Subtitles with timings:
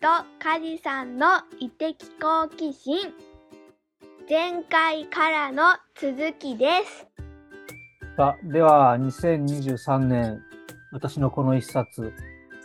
[0.00, 0.06] と
[0.42, 1.26] カジさんの
[1.58, 3.12] 異的好奇心
[4.28, 7.06] 前回からの続きです
[8.16, 10.40] さあでは2023年
[10.92, 12.12] 私のこの一冊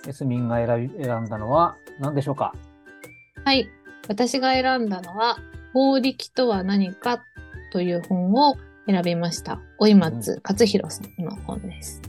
[0.07, 2.53] エスミンが選び選んだのは何でしょうか？
[3.43, 3.69] はい。
[4.07, 5.37] 私が選んだのは、
[5.73, 7.23] 法力とは何か
[7.71, 8.55] という本を
[8.87, 9.59] 選びました。
[9.77, 12.01] 追松勝弘さんの本です。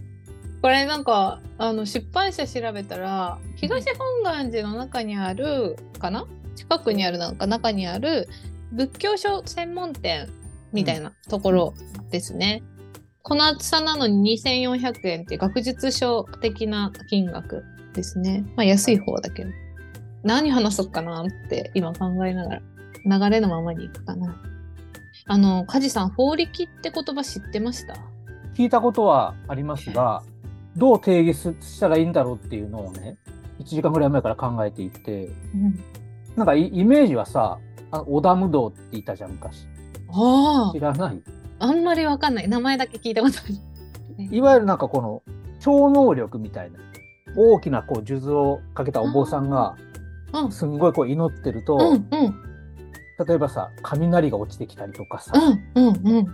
[0.66, 6.27] これなんか、あの、出版社調べたら、東本願寺の中にある、かな？
[6.56, 8.29] 近くにあるなんか中にある
[8.73, 10.29] 仏教書専門店
[10.73, 11.75] みたいなところ
[12.11, 12.65] ですね。
[13.23, 17.62] この厚さなのに2400円って学術書的な金額
[17.95, 18.45] ですね。
[18.56, 19.51] まあ安い方だけど。
[20.25, 22.62] 何話そうかなって今考えながら
[23.28, 24.42] 流れのままにいくかな。
[25.27, 27.95] あの、梶さん、法力って言葉知ってました？
[28.56, 30.25] 聞いたことはありますが
[30.77, 33.16] どう定義したらいいんだろうっていうのをね
[33.58, 35.84] 1時間ぐらい前から考えていてうん。
[36.36, 37.58] なんかイイメージはさ
[37.91, 39.66] あの織田無道って言ったじゃん昔
[40.12, 41.22] あ知らない？
[41.58, 42.48] あ、あんまりわかんない。
[42.48, 43.54] 名前だけ聞いたことある。
[44.36, 45.22] いわゆるなんかこの
[45.60, 46.78] 超能力みたいな
[47.36, 49.77] 大きなこう数珠をかけたお坊さんが
[50.32, 52.34] うん、すんごいこう祈ってると、うん、うん、
[53.27, 55.32] 例えばさ雷が落ちてきたりとかさ、
[55.74, 56.27] うん、うん、うん。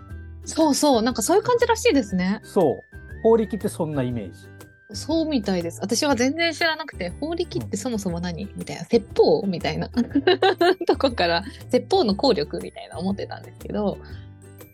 [0.45, 2.41] そうそう、なんかそういう感じらしいですね。
[2.43, 2.92] そう
[3.23, 4.49] 法力ってそんなイメージ。
[4.95, 5.81] そうみたいです。
[5.81, 8.49] 私は全然知らなくて、法力ってそもそも何？
[8.57, 9.89] みたいな、説法みたいな。
[10.87, 13.99] とこから、説法の効力みたいな思ってたんですけど、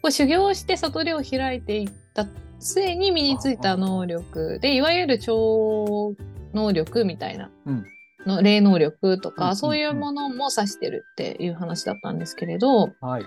[0.03, 2.27] こう修行して悟りを開いていった
[2.59, 6.15] 末に身についた能力で、いわゆる超
[6.53, 7.85] 能力みたいな、うん。
[8.27, 9.57] の霊能力とか、うんうん。
[9.57, 13.23] そういうものも指してるっていう話だったんですけれど、はい。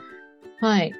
[0.59, 0.93] はい。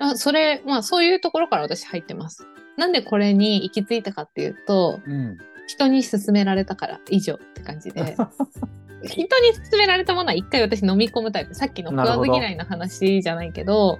[0.00, 2.46] あそれ、まあそういうところから私入ってます。
[2.78, 5.36] なんでこれに行き着いたかっていうと、うん
[5.68, 8.16] 人に勧められたから以上って感じで。
[9.04, 11.54] 人に勧められたものは一回私飲み込むタイプ。
[11.54, 13.98] さっきの食わず嫌いな話じゃないけど、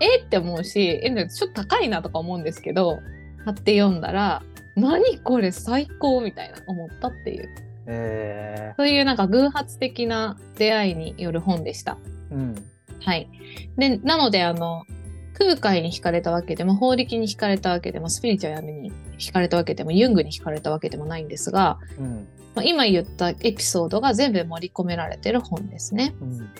[0.00, 3.00] えって思うし、え、ちょっと高いなとか思うんですけど、
[3.44, 4.42] 買って読んだら、
[4.76, 7.48] 何これ最高みたいな思ったっていう。
[7.88, 11.98] えそういうなんか偶発的な出会いによる本でした。
[12.30, 12.54] ー、うん
[13.00, 13.28] はい。
[13.76, 14.84] で、なので、あの、
[15.38, 26.14] 空海に惹かれたわけでも、法力に惹かれたわけでも、スピリチュアルに惹かれたわけでも、ユングに惹かれたわけでもないんですが、うんまあ今言ったエピソードが全部盛り込められてる本ですね。
[26.20, 26.50] うん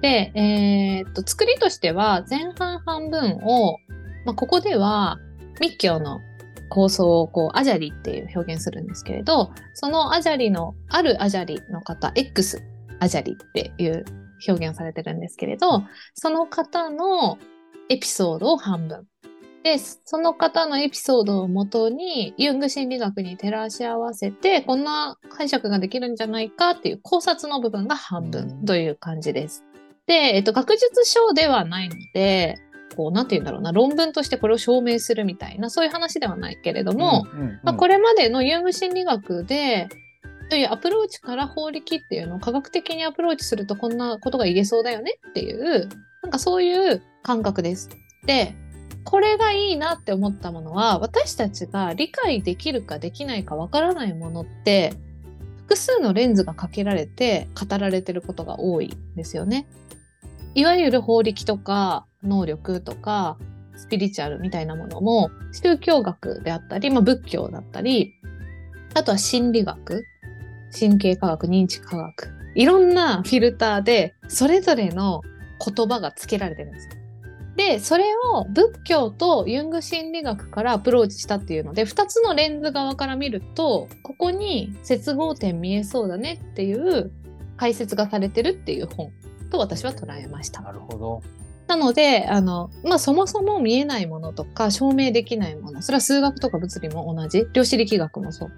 [0.00, 3.78] で、えーっと、作りとしては前半半分を、
[4.24, 5.18] まあ、ここでは
[5.60, 6.20] 密教の
[6.68, 12.62] 構想をこう、アジャリっていう表現するんですけれど、そのアジャリの、あるアジャリの方、X
[13.00, 14.04] アジャリっていう
[14.46, 15.82] 表現をされてるんですけれど、
[16.14, 17.38] その方の
[17.88, 19.06] エピソードを半分。
[19.64, 29.64] で、その方のエピソードをもとに、ユング心理学に照らし合わせて、こんな解釈ができるんじゃないかっていう考察の部分が半分という感じです。
[30.06, 32.56] で、えっと、学術書ではないので、
[32.96, 39.88] こう、なんて言うんだろうな、論文としてこれを証明するみたいな、そういう話ではないけれども、うんうんまあ、これまでのユング心理学で、
[40.50, 45.88] というアプローチから法力っていうのを科学的にアプローチするとこんなことが言えそうだよねっていう、
[46.22, 47.88] なんかそういう感覚です。
[48.26, 48.54] で、
[49.04, 54.92] これがいいなって思ったものは、私たちが理解できるかできないかわからないものって、
[55.68, 59.66] 複数のレンズがかけられて語られてることが多いんですよね。
[60.54, 63.36] いわゆる法力とか能力とか
[63.76, 68.14] スピリチュアルみたいなものも宗教学であったり、まあ、仏教だったり、
[68.94, 70.04] あとは心理学、
[70.78, 75.22] 神経科学、認知科学、いろんなフィルターでそれぞれの
[75.64, 76.97] 言葉が付けられてるんですよ。
[77.58, 78.04] で、それ
[78.34, 87.10] を仏教とユング心理学からアプローチしたっていうので、二つのレンズ側から見ると、ここに接合点見えそうだねっていう
[87.56, 89.10] 解説がされてるっていう本
[89.50, 90.60] と私は捉えました。
[90.62, 91.22] なるほど。
[91.66, 98.52] なので、あの、まあ、そもそも見えないものとか証明できないもの、それは数学とか物理も同じ、量子力学もそう。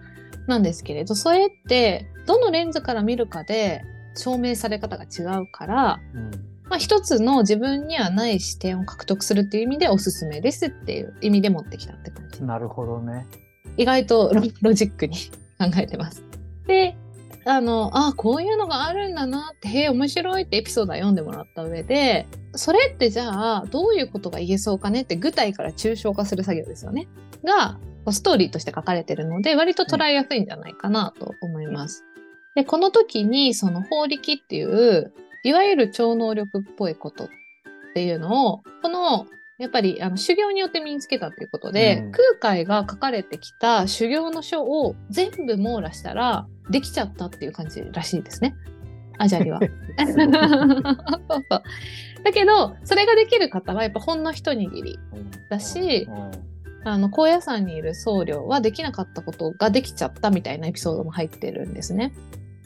[0.47, 3.83] なんですけれど、それってどのレンズから見るかで
[4.15, 12.43] 証明され方が違うから、うんまあ、一つの自分にはない視点を獲得するっていう意味でおすすめですっていう意味で持ってきたって感じ。
[12.45, 13.27] なるほどね
[13.77, 15.17] 意外とロロジックに
[15.59, 16.23] 考えてます。
[16.67, 16.97] で、
[17.45, 27.09] あの、あこういうのがあるんだなって、へえ、面白いってエピソードは読んでもらった上で、それってじゃあ、どういうことが言えそうかねって具体から抽象化する作業ですよね。
[27.43, 27.79] が、
[28.13, 32.05] ストーリーとして書かれてるので、割と捉えやすいんじゃないかなと思います。
[32.55, 37.29] で、この時に、その法力っていう、いわゆる超能力っぽいことっ
[37.95, 39.27] ていうのを、この、
[39.59, 48.55] やっぱりあの修行によって身につけたっていうことで、うん空海が書かれてきた修行の書を全部網羅したらできちゃったっていう感じらしいですね。
[49.19, 49.61] アジャリは。
[49.61, 51.63] そうそう。
[52.25, 54.99] だけど、それができる方はやっぱほんの一握り。
[55.51, 56.09] だし
[56.85, 62.15] あの、高野山にいる僧侶はできなかったことができちゃったみたいなエピソードも入ってるんですね。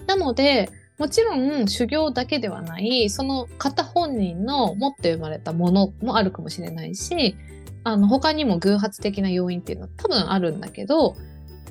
[0.07, 7.37] なので、もちろん修行だけではない、その方本人の持って生まれたものもあるかもしれないし、
[7.83, 11.17] あの、他にも偶発的な要因っていうのは多分あるんだけど、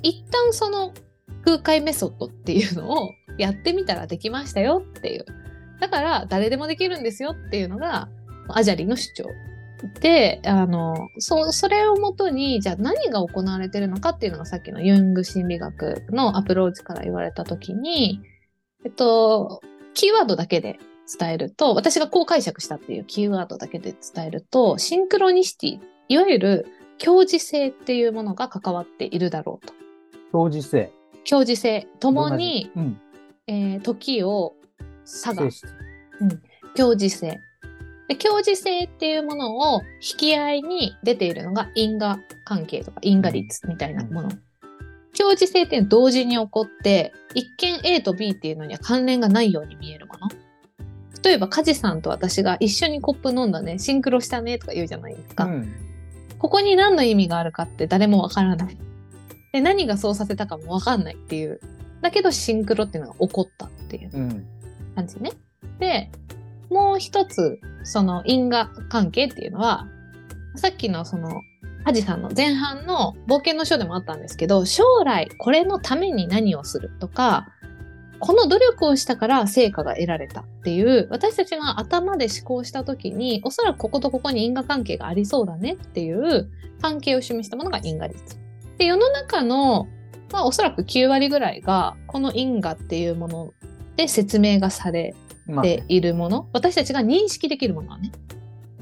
[0.01, 0.93] 一旦その
[1.45, 5.25] 空海メソッドっていうのをやってみたらできましたよっていう。
[5.79, 8.09] だから誰でもできるんですよっていうのが
[8.49, 9.25] アジャリの主張。
[9.99, 18.21] で、あの、そ、それをもとに、じゃあ何が行われてるのかっていうのがさっきのユング心理学のアプローチから言われたときに、
[18.83, 19.61] えっと、
[19.93, 20.79] キーワードだけで
[21.19, 29.73] 伝えると、私がこう解釈したっていうキーワードだけで伝えると、シンクロニシティ、いわゆる共時性っていうものが関わっているだろうと。
[30.33, 30.91] 表示性。
[31.29, 33.01] 共時性、共に、うん。
[33.47, 34.55] えー時を
[35.05, 35.67] 差が性質。
[36.75, 37.39] 共時性。
[38.07, 44.29] で、共時性っていうものを引き合いに出ているのが因果関係とか因果率みたいなもの。
[45.17, 50.29] 共時性って同時に起こって、一見 A と B っていうのには関連がないように見えるもの。
[51.23, 55.45] 例えば、カジさんと私が一緒にコップ飲んだね、シンクロしたねとか言うじゃないですか。
[55.45, 55.73] うん。
[56.37, 58.77] ここに何の意味があるかって誰もわからない。
[59.53, 61.61] で、何がそうさせたかもわかんないっていう。
[62.01, 64.09] だけど、シンクロっていうのが起こったっていう。
[64.13, 64.45] うん。
[64.95, 65.31] 感じね。
[65.79, 66.11] で、
[66.69, 69.87] もう一つ、その因果関係っていうのは、
[70.55, 71.41] さっきのその、
[71.83, 77.49] ハジさんの前半の冒険の書でもあったんですけど、将来これのために何をするとか、
[78.19, 86.49] この努力をしたから成果が得られたっていう、私たちが頭で思考した時に、おそらくこことここに因果関係がありそうだねっていう
[86.81, 88.37] 関係を示したものが因果率。
[88.77, 89.89] で、世の中の、
[90.31, 93.53] まあおそらく9割ぐらいが、この因果っていうもの
[93.97, 95.13] で説明がされ
[95.45, 98.13] まあているもの、私たちが認識できるものはね。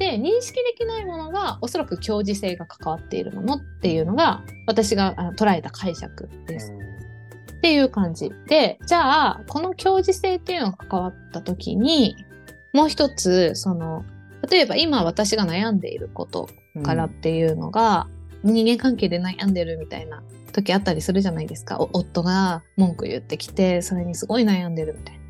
[0.01, 6.71] で、認識できないものがおそらく共時性が関わっているものっていうのが私が捉えた解釈です。
[6.71, 8.31] っていう感じ。
[8.47, 12.25] で、じゃあ、この共時性っていうのが関わった時に、
[12.73, 14.03] もう一つ、その、
[14.49, 16.49] 例えば今私が悩んでいること
[16.81, 18.07] からっていうのが、
[18.43, 21.77] 人間関係で悩んでるみたいな時あったりするじゃないですか。
[21.79, 25.20] 夫が文句言ってきて、それにすごい悩んでるみたいな。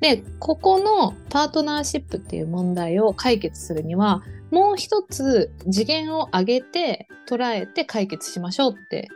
[0.00, 9.08] で、ここのパートナーシップっていう問題を解決するには、もう一つ次元を上げて捉えて解決しましょうって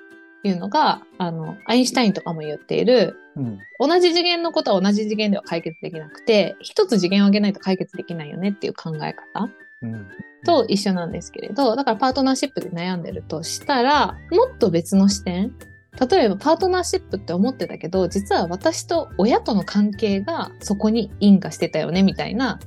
[0.44, 3.58] いうのが、あの、アインシュタインとかも言っている、うん。
[3.80, 9.48] 同じ次元のことは同じ次元では解決できなくて、一つ次元を上げないと解決できないよねっていう考え方。
[9.82, 10.06] うん。
[10.44, 15.52] と一緒なんですけれど、だからパートナーシップで悩んでるとしたら、もっと別の視点。
[16.00, 22.58] 例えばパートナーシップって思ってたけど、実は私と親との関係がそこに因果してたよねみたいな、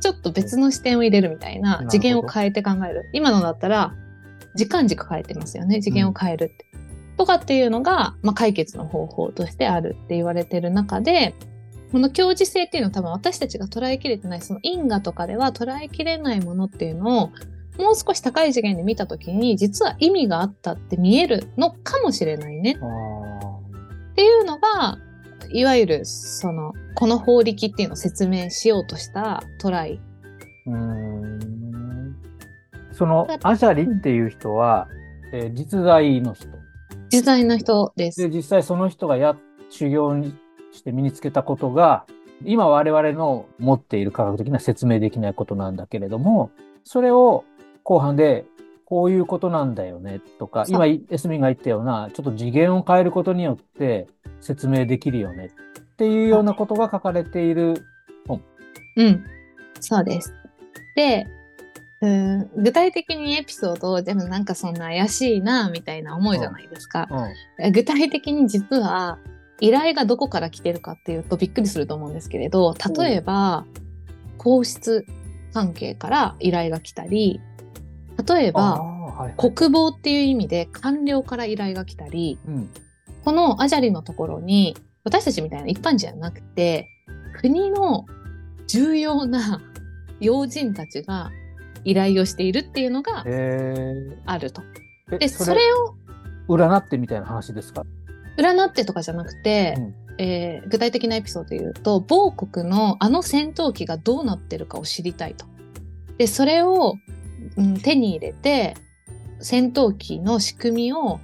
[0.00, 3.08] ちょっと別の視点を入れるみたいな次元を変えて考える。
[3.12, 3.94] 今のだったら、
[4.56, 5.80] 時間軸変えてますよね。
[5.82, 6.66] 次元を変えるって。
[7.16, 11.34] とかっていうのが、まあ、解決の方法としてあるって言われてる中で、
[11.92, 17.30] この共時性っていうのは多分私たちが捉えきれてない、その因果とかでは捉えきれないものっていうのを、
[17.78, 22.78] もう少し高い次元で見たときに、実は意味があったって見えるのかもしれないね。
[24.12, 24.98] っていうのが、
[25.50, 30.00] いわゆる、その、この法力っていうのを説明しようとしたトライ。
[30.66, 30.70] う。
[32.92, 34.88] その、アジャリっていう人は、
[35.32, 36.46] えー実在の人。
[37.10, 38.20] 実在の人です。
[38.20, 39.36] で、実際その人がや、
[39.68, 40.34] 修行に
[40.72, 42.04] して身につけたことが、
[42.44, 46.50] 今我々の持っている科学的な説明できないことなんだけれども、
[46.84, 47.44] それを
[47.84, 48.44] 後半で、
[48.86, 54.06] こういうことなんだよねとか、今、エスミンが言ったような、ちょっと次元を変えることによって
[54.40, 55.50] 説明できるよね
[55.94, 57.86] っていうようなことが書かれている。
[58.96, 59.24] うん。
[59.80, 60.34] そうです。
[60.96, 61.26] で、
[62.00, 67.08] うーん具体的にエピソードをでもなんかそんな怪しいなみたいな思うじゃないですか。
[67.58, 67.72] うん。
[67.72, 69.18] 具体的に実は
[69.60, 73.64] 依頼がどこから来てるかっていうとびっくりすると思うんですけれど例えば
[74.36, 75.06] 皇室
[75.52, 77.40] 関係から依頼が来たり
[78.26, 79.52] 例えあばあ、はいはい。
[79.54, 82.70] 国防っていう意味で官僚から依頼が来たりうん。
[83.24, 86.88] このアジャリのところに私たちみたいな一般人じゃなくて
[87.40, 88.04] 国の
[88.66, 89.62] 重要な
[90.20, 91.30] 要人たちが
[91.84, 94.62] 依頼をしているっていうのがえあると。
[95.08, 95.94] ー、でえそれを
[96.48, 97.84] 占ってみたいな話ですか？
[98.36, 105.46] 占ってとかじゃなくて、うんえー具体的なエピソードで言うと某国のあの戦闘機がどうなってるかを知りたいと。
[106.18, 106.94] でそれを、
[107.56, 108.74] うん、手に入れて
[109.40, 111.20] 戦闘機の仕組みを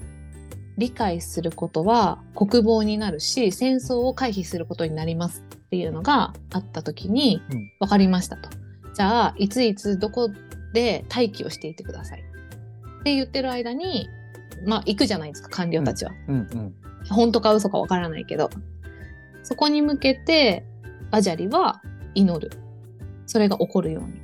[0.77, 8.50] 理解することは国防になるし戦争を回避することになりますっていうのがあった時にうん、分かりましたと。
[8.93, 10.31] じゃあ、いついつどこ
[10.73, 12.21] で待機をしていてください。
[12.21, 14.09] って言ってる間に、
[14.67, 16.12] まあ、行くじゃないですか、官僚たちは。
[16.29, 16.75] うんうん。
[17.09, 18.50] 本当か嘘かわからないけど。
[19.43, 20.67] そこに向けて、
[21.11, 21.81] バジャリは
[22.15, 22.50] 祈る。
[23.27, 24.21] それが起こるように。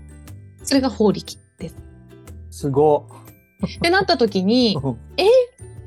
[0.63, 1.43] それが法力で
[2.57, 2.61] す。
[2.63, 3.07] すご
[3.79, 4.77] ってなった時に、い。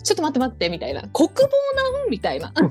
[0.02, 1.02] ちょっと待って待って、みたいな。
[1.10, 2.10] 国防なん？
[2.10, 2.54] みたいな。
[2.58, 2.62] え？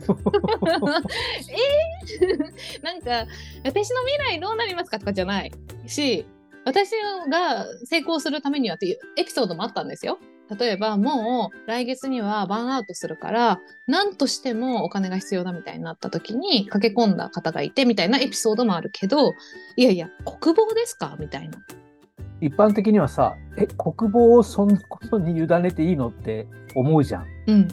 [2.81, 3.27] ーなんか、
[3.65, 4.99] 私の未来どうなりますか？
[4.99, 5.53] とかじゃない
[5.87, 6.27] し、
[6.65, 6.91] 私
[7.31, 10.19] が成功するためにはっていうエピソードもあったんですよ。
[10.59, 19.35] 例えば、もう来月にはバーンアウトするから、何としてもお金が必要だみたいになった時に駆け込んだ方がいてみたいなエピソードもあるけど、
[19.77, 21.17] いやいや、国防ですか？
[21.21, 21.59] みたいな。
[22.41, 27.27] 一般的にはさ、え、国防をそんなことに委ねていいのって思うじゃん。
[27.47, 27.69] うん。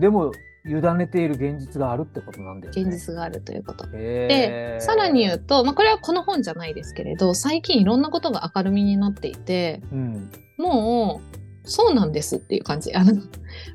[0.00, 0.32] でも、
[0.64, 2.82] 委ねている現実があるってことなんだよね。
[2.82, 3.86] 現実があるということ。
[3.92, 10.30] へーさらに言うと、まあ、これはこの本じゃないですけれど、最近いろんなことが明るみになっていて、うん。
[10.58, 12.94] もう、そうなんですっていう感じ。
[12.94, 13.22] あの、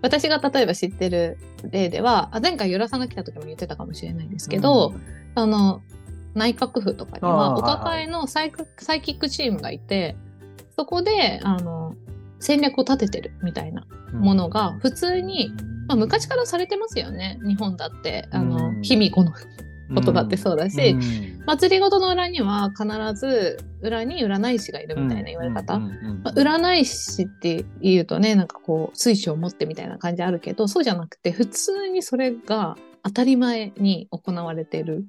[0.02, 1.38] 私が例えば知ってる
[1.70, 4.94] 例では、あ前回ユラさんが来た時も言ってたかもしれないんですけど、
[5.36, 5.82] あの、
[6.38, 10.16] 内閣府とかにあは、ーお抱えのサイクサイキックチームがいて、
[10.78, 11.96] そこで、あの、
[12.40, 14.20] 戦略を立ててるみたいなうん。
[14.22, 15.52] ものが普通に、
[15.88, 17.40] まあ、昔からされてますよね。
[17.46, 18.82] 日本だって、あの、うん。
[18.82, 19.32] 卑弥呼の
[19.96, 21.46] ことだってそうだし、うん。
[21.46, 22.86] 祭りごとの裏には必
[23.20, 25.80] ず裏に占い師がいるみたいな言われ方。
[25.80, 25.90] ま
[26.26, 35.06] あ占い師って言うとね、なんかこう、水晶を持ってみたいな感じあるけど、そうじゃなくて、普通にそれが当たり前に行われてる。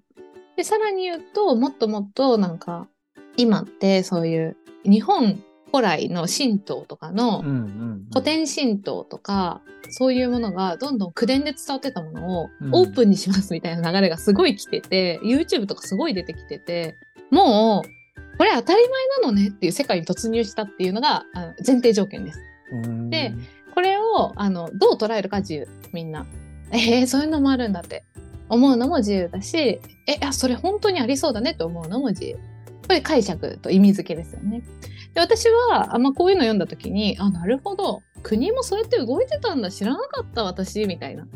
[0.59, 2.89] で、さらに言うと、もっともっとなんか、
[3.37, 7.45] 今ってそういう日本古来の神道とかの
[8.13, 16.97] 古典神道とか、そういうものがどんどん口伝で伝わってたものをうんオープンにしますみたいな流れがすごい来てて、YouTube とかすごい出てきてて、
[17.31, 21.25] もう、これ当たり前なのねっていう世界に突入したっていうのが
[21.65, 22.41] 前提条件です。
[22.73, 23.33] うんで
[23.77, 26.27] これをあのどう捉えるか自由、みんな。
[26.73, 28.05] えー、そういうのもあるんだって
[28.49, 29.81] 思うのも自由だし、え、
[30.23, 32.37] あ、それ本当にありそうだねと思うのも自由。
[32.87, 34.63] これ解釈と意味付けですよね。
[35.15, 38.01] で私は、あまあ、こういうの読んだ時に、あ、なるほど。
[38.23, 39.71] 国もそうやって動いてたんだ。
[39.71, 41.27] 知らなかった私、みたいな。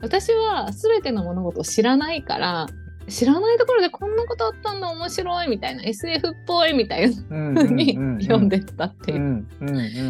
[0.00, 2.66] 私は全ての物事を知らないから、
[3.08, 9.46] 知らないところでこんなことあったんだ、面白い、みたいな、SF っぽい、みたいなうん風にうんうんうん読んでったっていう。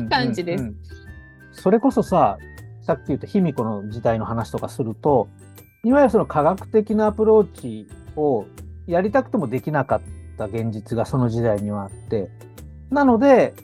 [0.09, 0.73] 感じです
[1.53, 2.39] それこそさ、
[2.83, 5.29] さっき言った卑弥呼の時代の話とかすると、
[5.85, 8.47] いわゆるその科学的なアプローチを
[8.87, 10.03] やりたくてもできなかっ
[10.39, 12.31] た現実がその時代にはあって、
[12.91, 13.55] なので、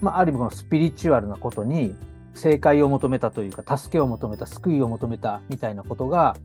[0.00, 1.94] まあ、ある意味このスピリチュアルなことに
[2.34, 6.36] 正解を求めたというか、助けを求めた、救いを求めたみたいなことが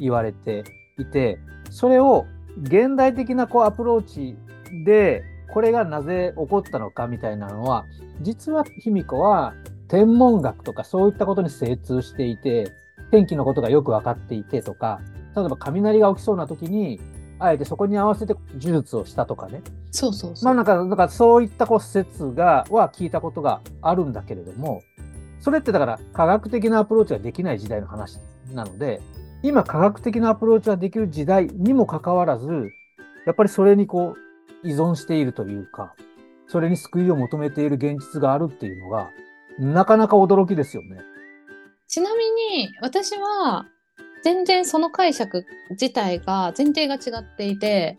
[0.00, 0.64] 言われて
[0.98, 1.38] いて、
[1.70, 2.26] それを
[2.62, 4.36] 現代的なこうアプローチ
[4.84, 7.84] で、これがなぜ起こったのかみたいなのは、
[8.22, 9.54] 実は卑弥呼は
[9.88, 12.72] 天文学とかそういったことに精通していて、
[13.10, 15.00] 天気のことがよく分かっていてとか、
[15.36, 17.00] 例えば雷が起きそうな時に、
[17.38, 19.62] あえてそこに合わせて呪術をしたとかね。
[19.90, 20.44] そうそうそう。
[20.44, 24.82] まあなんか、なんかそういったこう説が、は聞いたことがあるんだけれども、
[25.40, 28.20] それってだから科学的なアプローチができない時代の話
[28.52, 29.00] なので、
[29.42, 32.72] 今科学的なアプローチができる時代にもかかわらず、
[33.26, 34.14] やっぱりそれにこ
[34.62, 35.94] う依存しているというか、
[36.46, 39.10] それに救いを求めている現実があるっていうのが、
[39.58, 40.98] なかなか驚きですよね。
[41.90, 43.66] ちなみに私は
[44.22, 47.98] 全然その解釈自体が前提が違っていて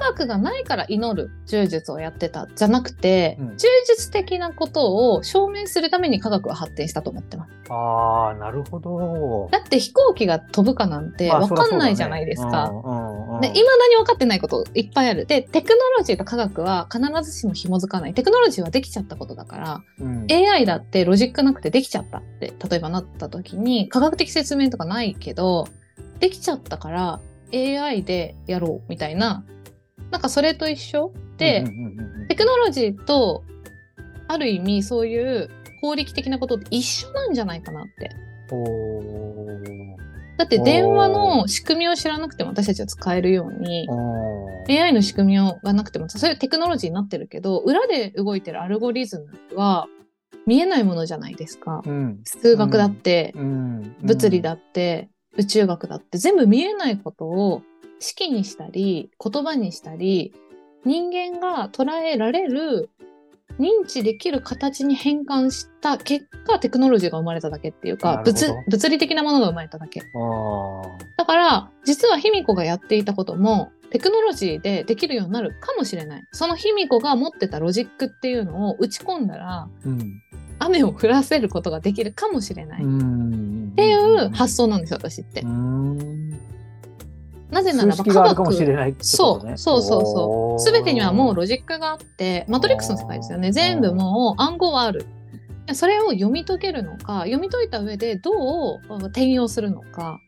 [0.00, 7.52] 学がないから祈る柔術をやってたじゃなくて、うん柔術的なことを証明するために科学は発展したと思ってます。
[7.68, 9.48] ああ、なるほど。
[9.52, 12.70] だって飛行機が飛ぶかなんてまあ分かんないそじゃないですか。
[12.70, 15.26] うんうんうんで、未だに分かってないこといっぱいある。
[15.26, 18.14] で、テクノロジーと科学は必ずしも紐づかない。
[18.14, 25.66] テクノロジーはできちゃったことだから、うん AI だってロジックなくてできちゃったって、例えばなった時に、科学的説明とかないけど、
[26.20, 27.20] できちゃったから
[27.52, 29.44] AI でやろうみたいな、
[30.10, 31.64] なんかそれと一緒で、
[32.28, 33.44] テクノロジーと、
[34.28, 35.50] ある意味そういう
[35.80, 38.10] 法力的なことって一緒なんじゃないかなって。
[40.38, 43.88] だって電話の仕組みを知らなくても私たちは使えるように、
[44.68, 49.18] AI の仕組みがなくても、それテクノロジーになってるけど、裏で動いてるアルゴリズ
[49.50, 49.86] ムは
[50.46, 51.82] 見えないものじゃないですか。
[51.84, 52.20] うん。
[52.24, 53.96] 数学だって、うん。
[54.02, 57.62] 物理だって、宇宙学だって、全部見えないことを
[58.00, 60.32] 式にしたり、言葉にしたり、
[60.84, 62.90] 人間が捉えられる
[63.58, 70.00] 認知できる形に変換した結果、テクノロジーが生まれただけっていうか、物物理的なものが生まれただけ。
[71.18, 76.22] だから、実は卑弥呼がやっていたことも、テクノロジーでできるようになるかもしれない。
[76.32, 80.22] その卑弥呼が持ってたロジックっていうのを打ち込んだら、うん。
[80.58, 82.82] 雨を降らせることができるかもしれない。
[82.82, 83.72] っん。
[83.76, 85.48] ていう発想なんですよ、私ってう。
[85.48, 86.30] ん。
[87.50, 88.94] なぜならば数式があるかもしれない。
[89.00, 90.60] そうそうそうそう。
[90.60, 93.50] すべてにはもうロジジックがあって、マトリックスの世界ですよね。
[93.50, 95.04] 全部もう暗号はある。
[95.72, 100.20] それを読み解けるのか、読み解いた上でどう転用するのか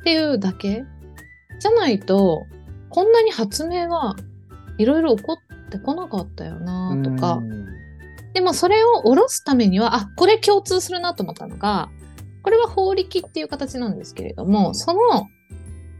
[0.00, 0.84] っていうだけ
[1.58, 2.44] じゃないと、
[2.90, 4.14] こんなに発明が
[4.76, 7.40] いろいろ起こってこなかったよなとか。
[8.34, 11.88] でもそれを下ろすためには、あ、これ共通するなと思ったのが、
[12.42, 15.26] これは法力っていう形なんですけれども、その、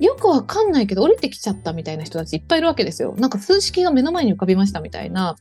[0.00, 3.14] よくわかんないけど降りてきちゃったみたいな人たちいっぱいいるわけですよ。
[3.18, 5.36] なんか数式が目の前に浮かびましたみたいな、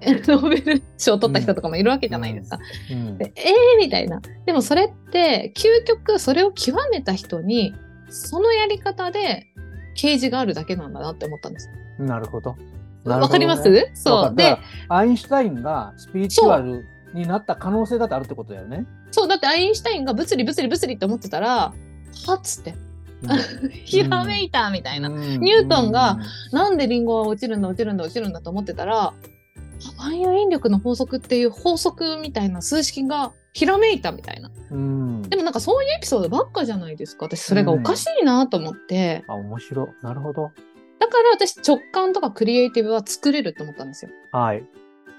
[0.00, 2.58] え ノーベル賞を取った人とかもいるわけじゃないですか。
[2.90, 4.20] うんでえーみたいな。
[4.44, 7.74] でもそれって、究極それを極めた人に、
[8.10, 9.46] そのやり方で
[9.96, 11.70] 啓示があるだけなんだなって思ったんです。
[11.98, 12.56] なるほど。
[13.04, 13.68] わ、かります？
[13.68, 14.34] わそう。
[14.34, 14.58] で、
[14.88, 16.84] アインシュタインがスピリチュアル
[17.14, 18.86] になった可能性だってあるってことだよね。
[19.10, 21.72] そう、だってアインシュタインが物理物理物理って思ってたら、
[22.26, 22.74] はっつって、
[23.84, 25.08] ひらめいたみたいな。
[25.08, 26.18] ニニュートンが
[26.52, 29.12] なんでリンゴは落ちるんだ落ちるんだ落ちるんだと思ってたら、
[29.98, 34.50] 万有引力の法則っていう法則みたいな数式がひらめいたみたいな。
[34.70, 37.26] うんでもなんかそういうエピソードばっかじゃないですか。
[37.26, 39.24] 私それがおかしいなと思って。
[39.28, 39.88] あ、面白い。
[40.02, 40.50] なるほど。
[40.98, 44.10] だから私直感とかクリエイティブは作れると思ったんですよ。
[44.32, 44.64] はい。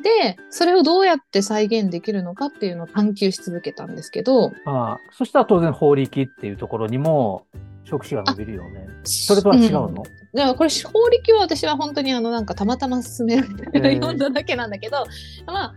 [0.01, 7.45] で、それをどうやって再現できるのかっていうのを探求し続けたんですけど、ああそしたら当然法力っていうところにも
[7.85, 8.87] 触手が伸びるよね。
[9.03, 9.95] それとは違うの、ん。
[9.95, 15.05] だからこれ法力は私は本当にあのなんかたまたま進められてえー読んだだけなんだけど、
[15.45, 15.75] まあ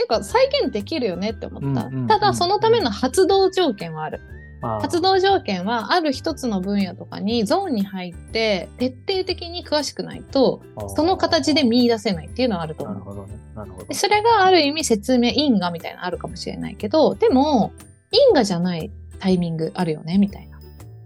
[0.00, 2.06] ていうか再現できるよねって思った、うんうんうん。
[2.06, 4.20] ただそのための発動条件はある。
[4.62, 10.60] 発動条件はある一つの分野とかにゾーンに入って徹底的に詳しくないと
[10.94, 12.96] その形で見出せないっていうのはあると思う。
[12.96, 13.38] なるほどね。
[13.56, 13.86] なるほど。
[13.86, 13.94] で。
[13.94, 17.72] それがある意味説明因果みたいなのあるかもしれないけどでも
[18.10, 20.49] 因果じゃないタイミングあるよねみたいな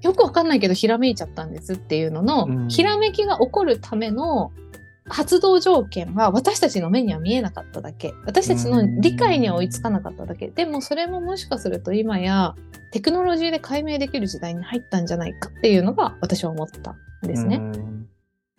[0.04, 4.52] よくわかんないけどひらめいちゃったんですっていうのの、うんひらめきが起こるための
[5.06, 12.54] 発動条件は私たちの目には見えなかっただけ私たちの理解には追いつかなかっただけでもそれももしかすると今や
[12.90, 16.96] テクノロジーで解明できる時代に入ったんじゃないかっていうのが私は思ったん
[17.28, 17.56] ですね。
[17.56, 18.08] うん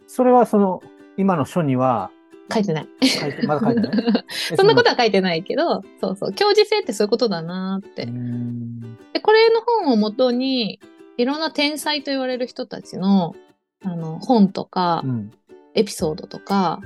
[0.07, 0.83] それはその、
[1.17, 2.11] 今の書には
[2.53, 2.87] 書いてない。
[3.01, 4.25] 書いて、まだ書いてない？
[4.55, 6.33] そんなことは書いてないけど、そうそう。
[6.33, 8.03] 教授性ってそういうことだなーって。
[8.03, 8.81] うん
[9.13, 10.79] で、これの本をもとに、
[11.17, 13.35] いろんな天才と言われる人たちの、
[13.83, 15.31] あの、本とかう、ん。
[15.73, 16.79] エピソードとか、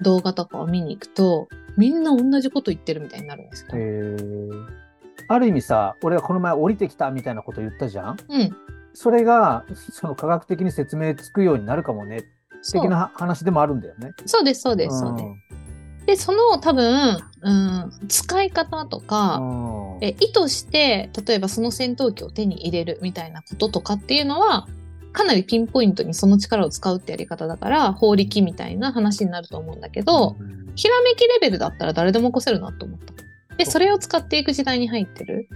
[0.00, 3.68] 動画とかを見に行くと、みんな同じこと言ってるみたいになるんですよ。
[3.74, 4.84] えー
[5.26, 8.16] ある意味さ、俺がこの前降りてきたみたいなこと言ったじゃん？
[8.28, 8.56] うん。
[8.92, 12.24] それが、その科学的に説明つくようになるかもね、
[12.70, 14.12] 的な話でもあるんだよね。
[14.26, 15.63] そうです、そうです、そうです。
[16.06, 24.66] で、その多分、うん、使い方とか、うんえ意図して例えばその戦闘機を手に入れるみたいなこととかっていうのは
[25.12, 33.14] かなりピンポイントにその力を使うってやり方だから法力みたいな話になると思うんだけど、うんひらめきレベルだったら誰でも起こせるなと思った。
[33.56, 35.48] でそれを使っていく時代に入ってる。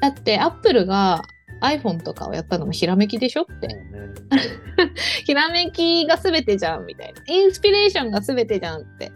[0.00, 1.22] だってアップルが
[1.60, 3.68] iPhone とかをやったのもひらめきでしょって。
[5.26, 7.22] ひらめきが全てじゃんみたいな。
[7.26, 9.12] インスピレーションが全てじゃんって。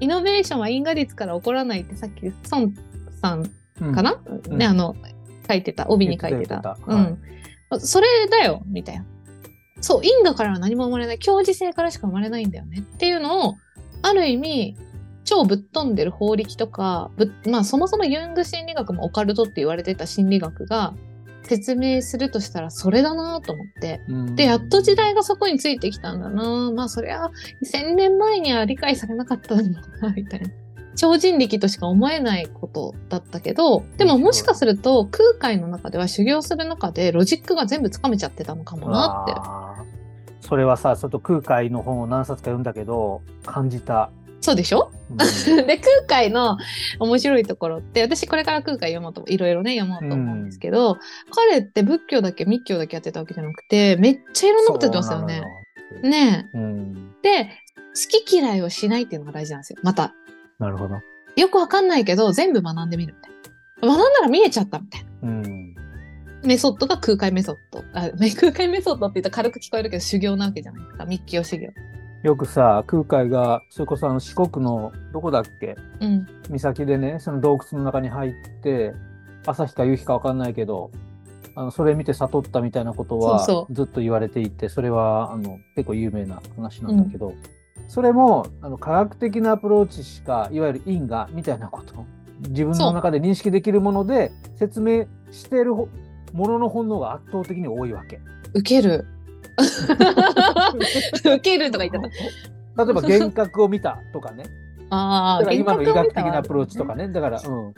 [0.00, 2.72] イノベーションは因果率から起こらないってさっき孫
[3.20, 4.94] さんうんかな、うんね、あの、
[5.48, 6.60] 書いてた、帯に書いてた。
[6.62, 6.94] 言ってた
[7.72, 7.80] うん。
[7.80, 9.04] それだよ、みたいな。
[9.80, 11.18] そう、因果からは何も生まれない。
[11.18, 12.80] 共時性からしか生まれないんだよね。
[12.80, 13.54] っていうのを、
[14.02, 14.76] ある意味、
[15.24, 20.94] 超ぶっ飛んでる法力とか、ぶまあそもそもユング心理学もオカルトって言われてた心理学が
[21.42, 24.00] 説明するとしたらそれだなと思って。
[24.08, 27.30] うんで、やっと時代がそこについてきたんだなまあそりゃ、
[27.62, 30.50] 2000年前には理解されなかったんだな、みたいな。
[30.96, 40.46] 超人力としか思えないことだったけど、でももしかすると空海の中では修行する中でロジックが全部つかめちゃってたのかもなって。
[40.46, 44.10] それはさ、ちょっと空海の本を何冊か読んだけど、感じた。
[44.40, 44.90] そうでしょ？
[45.10, 45.16] うん
[45.66, 46.56] で、空海の
[46.98, 50.98] 面白いところって、私これから空海読もうと、いろいろね、読もうと思うんですけど、
[51.30, 55.42] 彼って仏教だけ密教だけやってたわけじゃなくて、めっちゃいろんなことやってますよね。
[56.02, 57.14] ねうん。
[57.24, 57.44] え。
[57.44, 59.78] で、好き嫌いをしないっていうのが大事なんですよ。
[59.82, 60.14] また。
[60.58, 60.96] なるほど。
[61.36, 63.32] よくわかんないけど、全部学んでみるみたい
[63.90, 63.96] な。
[63.96, 65.08] 学んだら見えちゃったみたいな。
[65.22, 65.74] うん。
[66.44, 67.84] メソッドが空海メソッド。
[67.92, 71.04] あ、め空海メソッドって言ったら軽く聞こえるけど修行なわけじゃないですか。
[71.04, 71.68] 密教修行。
[72.22, 75.76] よくさ、空海が、それこそあの四国の、どこだっけ？
[76.00, 76.26] うん。
[76.50, 78.94] 岬でね、その洞窟の中に入って、
[79.46, 80.90] 朝日か夕日かわかんないけど、
[81.54, 87.32] あの、それ見て悟ったみたいなことはずっと言われていて、それは、あの、結構有名な話なんだけど、
[87.88, 92.04] それも、あの、科学的なアプローチしか、いわゆる因果みたいなこと、
[92.50, 95.88] 自分の中で認識できるもので説明しているほ
[96.32, 98.20] ものの本能が圧倒的に多いわけ。
[98.54, 99.06] 受ける。
[101.24, 102.08] 受けるとか言った。
[102.84, 104.44] 例えば幻覚を見たとかね。
[104.90, 107.08] ああ、だから今の医学的なアプローチとかね。
[107.08, 107.74] だから、うん。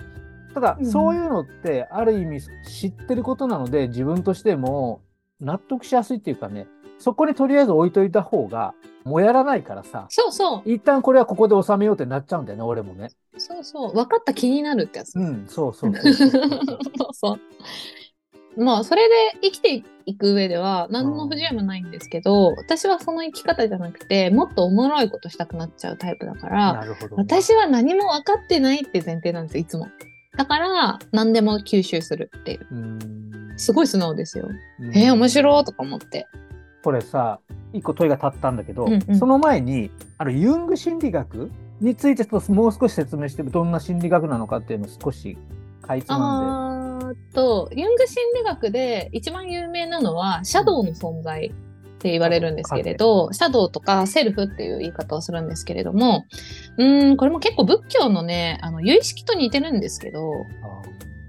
[0.55, 5.01] ただ、うんそういうのって、ある意味知ってることなので、自分としても
[5.41, 6.67] 納得しやすいっていうかね、
[6.99, 10.71] そこにとりあえず置いといた方が、もやらないからさ、そうそう。
[10.71, 13.11] 一旦これはここで収めようってなっちゃうんだよね、俺もね。
[13.37, 13.95] そうそう。
[13.95, 15.17] 分かった気になるってやつ。
[15.17, 16.31] うん、そうそうそうそう。
[16.31, 16.41] そう
[17.13, 17.41] そう。
[18.57, 27.17] まあ、それで生きていく上では何の不自由もないんですけど、私はその生き方じゃなくて、もっとおもろいことしたくなっちゃうタイプだから、なるほど。
[27.17, 29.89] 私は何も分かってないって前提なんですよ、いつも。
[30.37, 32.67] だから、何でも吸収するっていう。
[32.71, 34.49] うすごい素直ですよ。
[34.81, 36.27] うんえー、面白いとか思って。
[36.83, 37.39] これさ、
[37.73, 45.37] 一個問いが立ったんだけど、うんうんその前に、あの、ユング心理学についてちょっともう少し説明して、どんな心理学なのかっていうのを少し
[45.83, 46.82] かいつまんあーっ
[47.35, 51.53] と、ユング心理学で一番有名なのは、シャドウの存在っ
[51.99, 56.25] て言われるんですけれど、シャドウとかセルフっていう言い方をするんですけれども、
[56.79, 60.47] うーん、これも結構仏教のね、あの、有意識と似てるんですけど、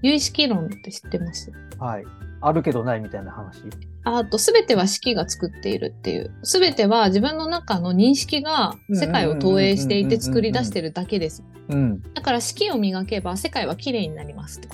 [0.01, 1.51] 有意識論って知ってます？
[1.51, 1.57] で。
[1.79, 2.03] はい。
[2.45, 3.63] あるけどないみたいな話？
[4.05, 6.31] あと、すべては式が作っているっていう。
[6.43, 11.43] すべては自分の中の認識が世界を投影していて作り出してるだけです。
[11.69, 12.01] うん。
[12.13, 14.67] だから式を磨けば世界は綺麗になりますって。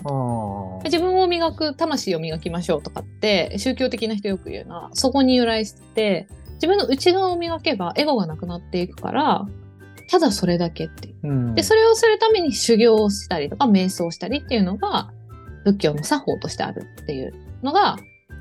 [0.86, 9.46] 自分を磨く魂を磨きましょうとかって宗教的な人よく言うのはそこに由来して自分の内側を磨けばエゴがなくなっていくから
[10.10, 11.16] ただそれだけっていう。
[11.24, 11.54] うん。
[11.54, 15.12] でそれをするために修行をしたりとか瞑想したりっていうのが
[15.66, 18.00] 仏教の作法としてあるっていうのが、ま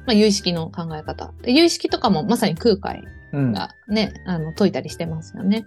[0.09, 1.33] あ、有意識の考え方。
[1.43, 3.03] で有意識とかもまさに空海
[3.33, 5.67] うん、がね、あの解いたりしてますよね。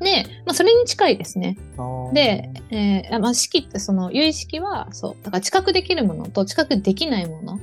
[0.00, 1.56] で、まあ、それに近いですね。
[2.12, 7.58] で、えーまあ、式ってその有意識はそうだから知覚できるものと知覚できないもの。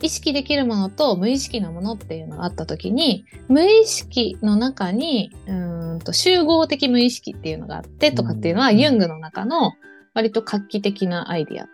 [0.00, 8.78] 意識できるものと無意識なものっていうのがあった時に無意識の中にうーんと集合的無意識っていうのがあってとかっていうのは、うん。
[8.78, 9.74] ユングの中の
[10.12, 11.68] 割と画期的なアイディア。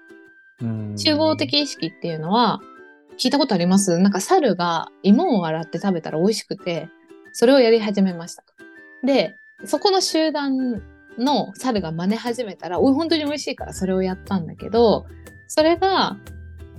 [0.61, 0.99] うん。
[0.99, 2.61] 集合的意識っていうのは
[3.19, 3.99] 聞いたことあります？
[3.99, 6.89] なんか猿が芋を洗って食べたら美味しくて
[7.33, 8.45] それをやり始めました。
[9.05, 10.83] でそこの集団
[11.19, 15.07] の猿が真似始めたらおい本当に美味しいからそれをやったんだけど
[15.49, 16.17] それが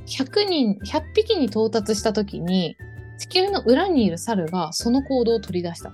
[0.05, 2.77] 100人100匹に到達した時に
[3.17, 5.91] 地球の裏にいる猿がその行動を取り出した、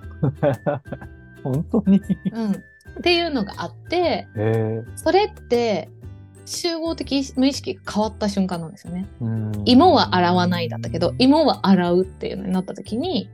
[1.43, 1.99] 本当に？
[2.31, 2.55] うん、っ
[3.01, 5.89] ていうのがあってへそれって
[6.45, 9.07] 集合的無意識が変わった瞬間なんですよね。
[9.65, 13.29] 芋は洗わないだったけど、芋は洗うっていうのになった時に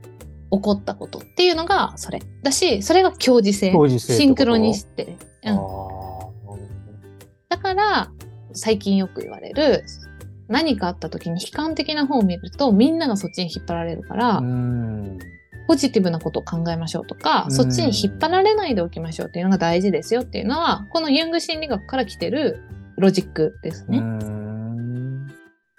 [0.50, 3.72] 起こったことっていうのがそれだしそれが共時性。
[3.98, 5.58] シンクロニシテ、うん、
[7.48, 8.10] だから
[8.52, 9.84] 最近よく言われる
[10.48, 15.18] 何かあった時に悲観的な方を見るとみんながそっちに引っ張られるから、うん。
[15.68, 17.52] ポジティブなことを考えましょうとか、うん。
[17.52, 22.62] そっちに引っ張られないでおきましょうっていうのが大事ですよっていうのはこのユング心理学から来てる
[23.02, 23.98] ロジックですね。
[23.98, 25.28] うん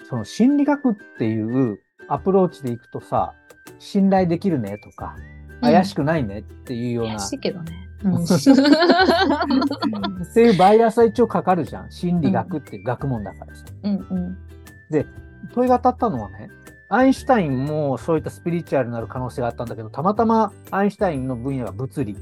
[0.08, 3.34] その心理学っていうアプローチでいくとさ、
[3.80, 5.16] 信頼できるねとか、
[5.62, 7.72] 怪しくないねっていうような、怪しいけどね。
[8.04, 8.28] うん っ
[10.34, 11.90] ていうバイアスは一応かかるじゃん。
[11.90, 13.66] 心理学っていう学問だからさ。
[13.84, 14.38] うんうん
[15.54, 16.50] 問いが当たったのはね、
[16.90, 22.16] アインシュタインもそういったスピリチュアルになる可能性があったんだけど、たまたまアインシュタインの分野が物理っ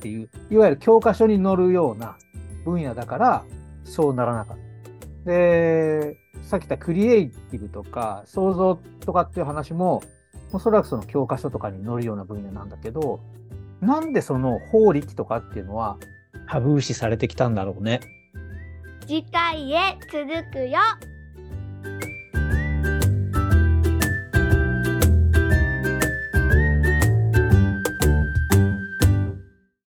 [0.00, 2.16] ていう、いわゆる教科書に載るような
[2.64, 3.44] 分野だから、
[3.88, 4.56] そうならなかっ
[5.24, 5.30] た。
[5.30, 10.02] で、さっき言ったクリエイティブとか創造とかっていう話も、
[10.52, 13.20] おそらくその教科書とかに載るような分野なんだけど、
[13.80, 15.98] なんでその法力とかっていうのは
[16.48, 18.00] タブー視されてきたんだろうね。
[19.06, 20.78] 次回へ続くよ